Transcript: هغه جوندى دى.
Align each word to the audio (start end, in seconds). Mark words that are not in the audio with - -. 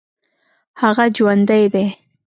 هغه 0.81 1.05
جوندى 1.15 1.61
دى. 1.73 1.87